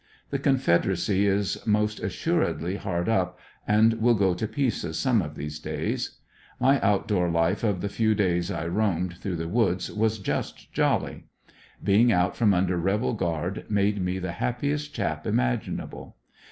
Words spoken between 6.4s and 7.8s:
My out door life